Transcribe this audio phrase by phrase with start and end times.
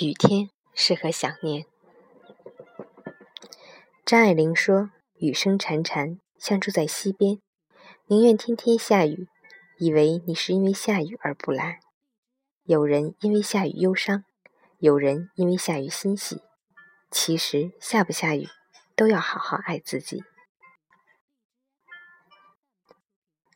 [0.00, 1.66] 雨天适合想念。
[4.04, 7.40] 张爱玲说：“雨声潺潺，像住在溪边，
[8.06, 9.28] 宁愿天天下雨，
[9.78, 11.78] 以为你是因为下雨而不来。
[12.64, 14.24] 有人因为下雨忧伤，
[14.78, 16.42] 有人因为下雨欣喜。
[17.12, 18.48] 其实下不下雨，
[18.96, 20.24] 都要好好爱自己。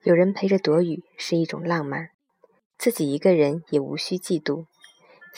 [0.05, 2.13] 有人陪着躲雨是一种浪漫，
[2.79, 4.67] 自己一个人也无需嫉妒。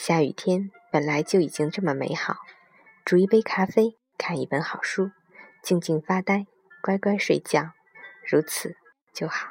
[0.01, 2.35] 下雨天。”本来就已经这么美好，
[3.05, 5.11] 煮一杯咖啡，看一本好书，
[5.63, 6.47] 静静发呆，
[6.81, 7.71] 乖乖睡觉，
[8.29, 8.75] 如此
[9.13, 9.47] 就好。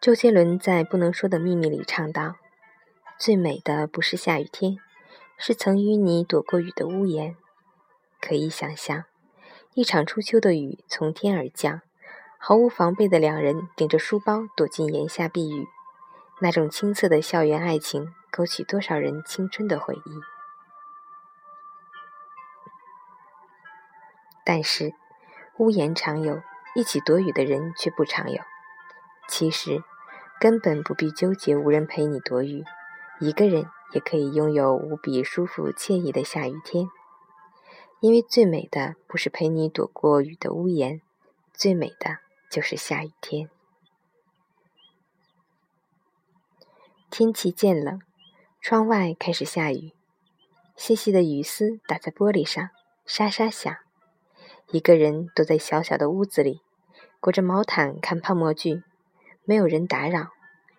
[0.00, 2.34] 周杰伦在《不能说的秘密》里唱道
[3.16, 4.78] ：“最美的不是下雨天，
[5.36, 7.36] 是曾与你躲过雨的屋檐。”
[8.20, 9.04] 可以想象，
[9.74, 11.82] 一场初秋的雨从天而降，
[12.40, 15.68] 毫无防备的两人顶着书包躲进檐下避雨。
[16.40, 20.20] 那种青涩的校园爱情，勾起多少人青春的回忆。
[24.44, 24.94] 但是，
[25.58, 26.40] 屋檐常有，
[26.74, 28.40] 一起躲雨的人却不常有。
[29.28, 29.82] 其实，
[30.40, 32.64] 根本不必纠结无人陪你躲雨，
[33.18, 36.88] 一个人也可以拥有无比舒服惬意的下雨天。
[38.00, 41.02] 因为最美的不是陪你躲过雨的屋檐，
[41.52, 43.50] 最美的就是下雨天。
[47.18, 48.00] 天气渐冷，
[48.60, 49.92] 窗外开始下雨，
[50.76, 52.70] 细细的雨丝打在玻璃上，
[53.04, 53.76] 沙沙响。
[54.70, 56.60] 一个人躲在小小的屋子里，
[57.18, 58.84] 裹着毛毯看泡沫剧，
[59.42, 60.28] 没有人打扰，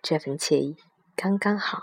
[0.00, 0.78] 这份惬意
[1.14, 1.82] 刚刚好。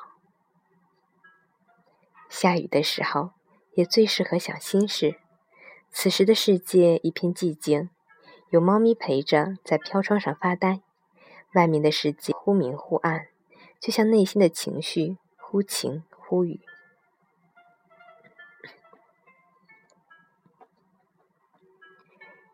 [2.28, 3.33] 下雨的时候，
[3.75, 5.19] 也最适合想心事。
[5.91, 7.91] 此时的世界一片寂静，
[8.50, 10.81] 有猫咪陪着，在飘窗上发呆。
[11.53, 13.28] 外面的世界忽明忽暗。
[13.80, 16.59] 就像内心的情绪忽晴忽雨，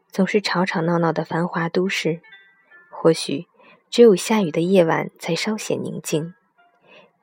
[0.09, 2.21] 总是吵吵闹闹的繁华都市，
[2.91, 3.47] 或许
[3.89, 6.35] 只有下雨的夜晚才稍显宁静。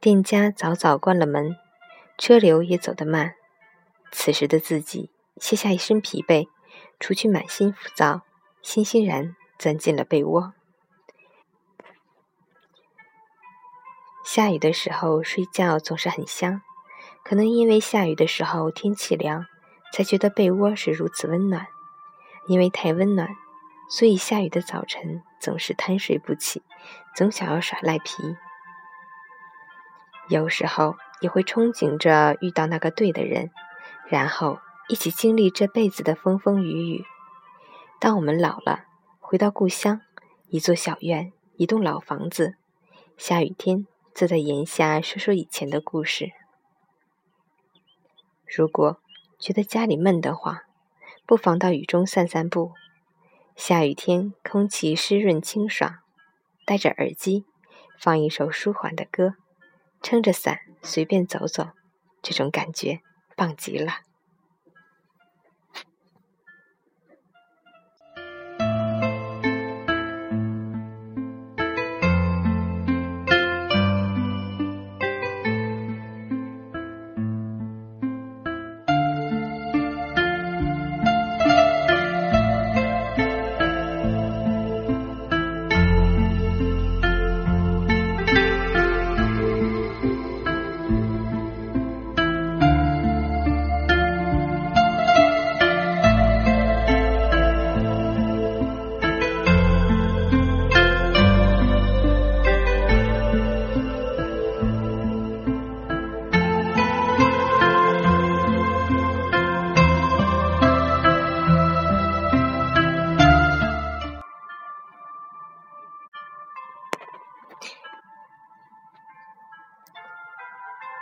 [0.00, 1.56] 店家早早关了门，
[2.16, 3.34] 车流也走得慢。
[4.10, 6.48] 此时的自己卸下一身疲惫，
[6.98, 8.22] 除去满心浮躁，
[8.62, 10.54] 欣欣然钻进了被窝。
[14.24, 16.62] 下雨的时候睡觉总是很香，
[17.24, 19.46] 可能因为下雨的时候天气凉，
[19.92, 21.66] 才觉得被窝是如此温暖。
[22.46, 23.28] 因为太温暖，
[23.88, 26.62] 所以下雨的早晨总是贪睡不起，
[27.14, 28.36] 总想要耍赖皮。
[30.28, 33.50] 有时候也会憧憬着遇到那个对的人，
[34.08, 34.58] 然后
[34.88, 37.04] 一起经历这辈子的风风雨雨。
[37.98, 38.84] 当我们老了，
[39.20, 40.00] 回到故乡，
[40.48, 42.54] 一座小院，一栋老房子，
[43.16, 43.86] 下雨天。
[44.20, 46.32] 坐在檐下说说以前的故事。
[48.46, 49.00] 如果
[49.38, 50.58] 觉得家里闷得慌，
[51.24, 52.72] 不妨到雨中散散步。
[53.56, 56.00] 下雨天，空气湿润清爽，
[56.66, 57.46] 戴着耳机，
[57.98, 59.36] 放一首舒缓的歌，
[60.02, 61.70] 撑着伞随便走走，
[62.20, 63.00] 这种感觉
[63.34, 64.00] 棒极了。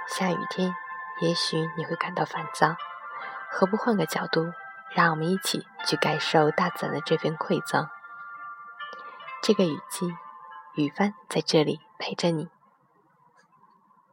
[0.09, 0.75] 下雨天，
[1.21, 2.77] 也许你会感到烦躁，
[3.51, 4.53] 何不换个角度，
[4.95, 7.89] 让我们一起去感受大自然的这份馈赠？
[9.43, 10.17] 这个雨季，
[10.75, 12.49] 雨帆在这里陪着你。